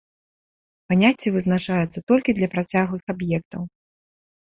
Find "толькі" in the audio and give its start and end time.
2.15-2.31